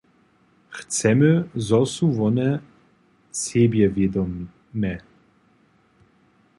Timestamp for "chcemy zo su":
0.77-2.05